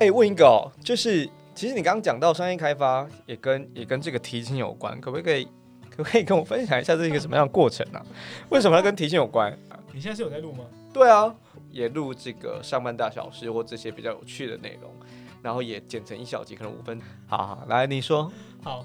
[0.00, 5.44] 哎、问一个哦，就是其实你刚刚讲到商业开发，也跟也跟这个提亲有关，可不可以
[5.88, 8.04] 可不可以跟我分享一下这是一个什么样的过程啊？
[8.50, 9.56] 为什么要跟提亲有关？
[9.92, 10.64] 你现在是有在录吗？
[10.92, 11.34] 对啊，
[11.70, 14.90] 也录这个上班大小事或这些比较有趣的内容，
[15.40, 17.00] 然后也剪成一小集，可能五分。
[17.26, 18.30] 好好，来你说，
[18.62, 18.84] 好，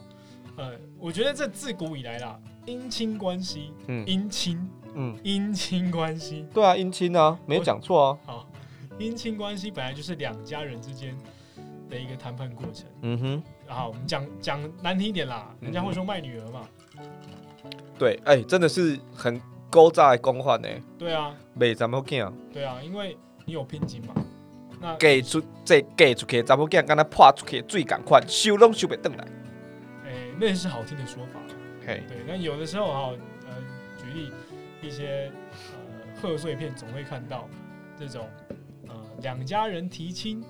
[0.55, 8.38] 呃，我觉得这自古以来啦，姻亲关系，嗯姻亲，嗯，姻亲关系，对啊，姻亲啊，没有讲错啊，好，
[8.99, 11.17] 姻亲关系本来就是两家人之间
[11.89, 12.85] 的一个谈判过程。
[13.01, 16.67] 嗯哼，然后我们讲讲难听一点啦，人家会说卖女儿嘛，
[17.97, 20.67] 对，哎、真的是很勾诈的公话呢，
[20.97, 24.13] 对啊，卖查某囝，对啊，因为你有聘金嘛，
[24.81, 29.23] 那给出这给出去的查某囝，敢若泼出去的水共款，收拢收袂转来。
[30.05, 31.39] 诶，那是好听的说法，
[31.85, 33.13] 嘿，对，但有的时候哈，
[33.47, 33.55] 呃，
[33.97, 34.31] 举例
[34.81, 35.31] 一些
[35.71, 37.47] 呃贺岁片总会看到
[37.97, 38.55] 这种呃
[39.21, 40.43] 两家人提亲，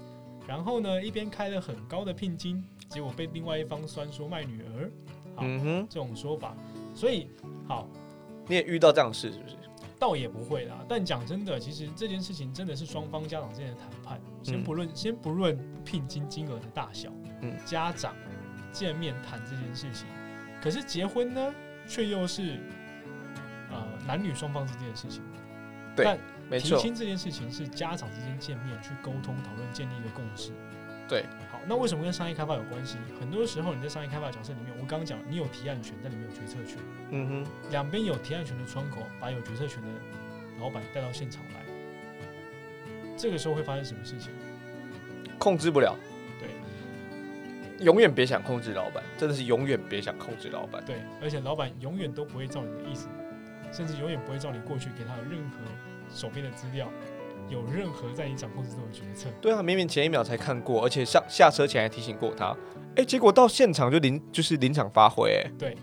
[0.47, 4.91] 然后呢一边开了很高的聘金，结果被另外一方酸说卖女儿，
[5.35, 5.43] 好、
[5.89, 6.55] 这种说法，
[6.95, 7.27] 所以
[7.67, 7.87] 好
[8.47, 9.55] 你也遇到这样的事是不是？
[9.99, 10.77] 倒也不会啦。
[10.87, 17.09] 但讲真的，其实这件事情真的是双方家长之间的谈判，先不论、先不论聘金金额的大小，
[17.41, 18.15] 嗯家长
[18.71, 20.07] 见面谈这件事情，
[20.61, 21.53] 可是结婚呢，
[21.85, 22.59] 却又是
[23.69, 25.21] 呃男女双方之间的事情。
[25.95, 26.17] 对但
[26.49, 30.51] 没错，提亲这件事情是家长之间见面去沟通讨论，建立一个共识。
[31.07, 32.97] 对，好，那为什么跟商业开发有关系？
[33.19, 36.77] 很多时候你在商业开发角色里面，我刚刚讲，你有提案权，但你没有决策权。
[37.11, 39.87] 嗯哼，两边有提案权的窗口，把有决策权的
[40.59, 41.65] 老板带到现场来，
[43.17, 44.31] 这个时候会发生什么事情？
[45.39, 45.95] 控制不了。
[46.39, 50.83] 对，永远别想控制老板，真的是永远别想控制老板。
[50.85, 53.07] 对，而且老板永远都不会照你的意思，
[53.71, 55.57] 甚至永远不会照你过去给他的任何
[56.13, 56.87] 手边的资料，
[57.49, 59.29] 有任何在你掌控之中的决策。
[59.41, 62.55] 对啊，明明前一秒才看过，而且上下车前还提醒过他，
[62.95, 65.77] 哎、结果到现场就临就是临场发挥、哎，对，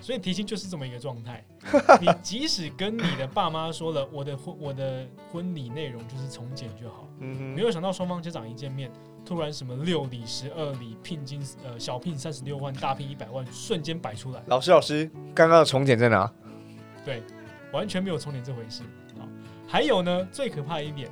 [0.00, 1.44] 所以提亲就是这么一个状态。
[2.00, 8.90] 你即使跟你的爸妈说了我的婚我的婚礼内容就是从简就好，嗯没有想到双方家长一见面，
[9.24, 16.32] 突然什么六礼、十二礼、聘金呃小聘三十六万，大聘一百万，瞬间摆出来，老师老师，刚刚的从简在哪？
[17.04, 17.22] 对，
[17.72, 18.82] 完全没有从简这回事。
[19.68, 21.10] 好，还有呢，最可怕的一点，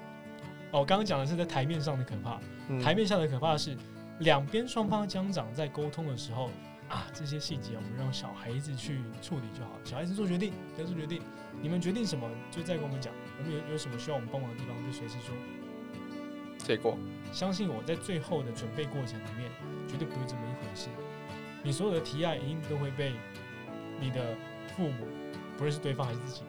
[0.72, 3.77] 哦，刚刚讲的是在台面上的可怕，嗯台面下的可怕是
[4.21, 6.50] 两边双方家长在沟通的时候
[6.89, 11.21] 啊，这些细节我们让小孩子去处理就好，小孩子做决定，小孩子做决定，
[11.61, 15.34] 你们决定什么就再跟我们讲，我们有有什么需要我们帮忙的地方就随时说。
[16.59, 16.99] 结果
[17.33, 19.50] 相信我在最后的准备过程里面，
[19.87, 20.88] 绝对不是这么一回事。
[21.62, 23.12] 你所有的提案一定都会被
[24.00, 24.34] 你的
[24.75, 25.06] 父母，
[25.56, 26.47] 不论是对方还是自己的，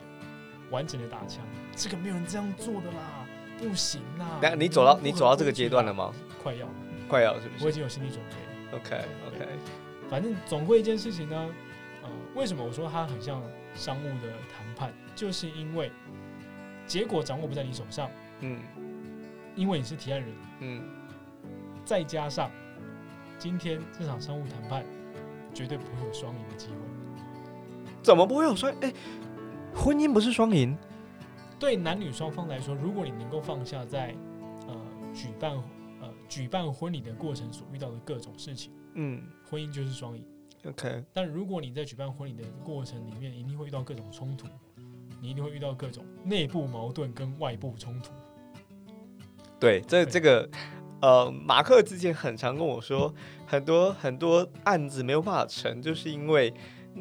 [0.69, 1.43] 完整的打枪。
[1.75, 3.25] 这个没有人这样做的啦，
[3.57, 4.39] 不行啦。
[4.41, 6.13] 等下你走到你走到这个阶段了吗？
[6.41, 6.67] 快要，
[7.07, 8.77] 快要是不是我已经有心理准备了。
[8.77, 9.47] ？OK OK，
[10.09, 11.49] 反正总归一件事情呢，
[12.03, 13.41] 呃，为什么我说它很像
[13.75, 15.91] 商务的谈判，就是因为
[16.85, 18.09] 结果掌握不在你手上，
[18.41, 18.59] 嗯
[19.55, 20.29] 因为你是提案人。
[20.59, 20.83] 嗯，
[21.85, 22.51] 再加上
[23.37, 24.83] 今天这场商务谈判
[25.53, 26.75] 绝对不会有双赢的机会。
[28.01, 28.71] 怎么不会有双？
[28.81, 28.93] 哎、
[29.77, 30.75] 婚姻不是双赢？
[31.59, 34.15] 对男女双方来说，如果你能够放下在
[34.67, 34.75] 呃
[35.13, 35.51] 举办
[36.01, 40.23] 呃举办婚礼的过程所遇到的各种事情，嗯婚姻就是双赢。
[40.65, 44.47] ，OK，但如果你在举办婚礼的过程里面，一定会遇到各种冲突，
[45.21, 48.11] 你一定会遇到各种内部矛盾跟外部冲突。
[49.59, 50.49] 对，这这个。
[50.99, 53.13] 呃，马克之前很常跟我说，
[53.45, 56.51] 很多很多案子没有办法成，就是因为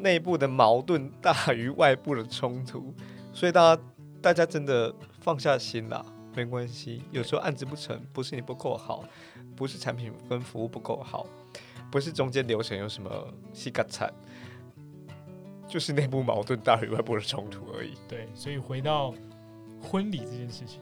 [0.01, 2.93] 内部的矛盾大于外部的冲突，
[3.33, 3.81] 所以大家
[4.21, 7.03] 大家真的放下心啦，没关系。
[7.11, 9.03] 有时候案子不成，不是你不够好，
[9.55, 11.25] 不是产品跟服务不够好，
[11.91, 13.09] 不是中间流程有什么
[13.53, 14.13] 细嘎惨，
[15.67, 17.93] 就是内部矛盾大于外部的冲突而已。
[18.07, 19.13] 对，所以回到
[19.81, 20.79] 婚礼这件事情，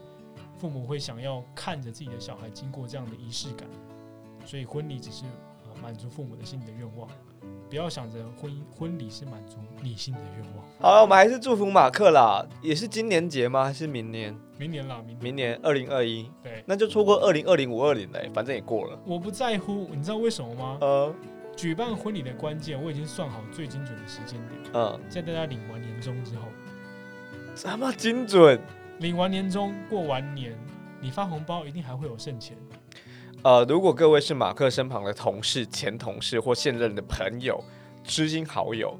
[0.57, 3.67] 父母会想要看着自己的小孩经过这样的仪式感，
[4.45, 5.23] 所以婚礼只是
[5.81, 7.07] 满足父母的心里的愿望，
[7.69, 10.65] 不要想着婚姻婚礼是满足你心里的愿望。
[10.79, 13.65] 好了，我们还是祝福马克啦，也是今年节吗？
[13.65, 14.35] 还是明年？
[14.57, 18.99] 明年啦，明年明年二零二一，对，那就错过二零二零五二零嘞，反正也过了。
[19.05, 20.77] 我不在乎，你知道为什么吗？
[20.81, 21.13] 呃，
[21.55, 26.43] 举办婚礼的关键我已经算好最精准的时间点，嗯，在大家领完年终之后，
[27.53, 28.59] 这么精准。
[28.99, 30.57] 领完年终过完年，
[31.01, 32.57] 你发红包一定还会有剩钱。
[33.45, 37.63] 呃，如果各位是马克身旁的同事、前同事或现任的朋友、
[38.03, 38.99] 知心好友，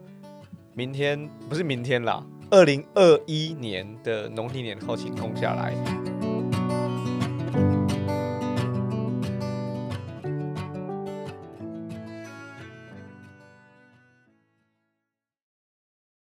[0.76, 6.15] 明天不是明天啦，二零二一年的农历年后，请空下来。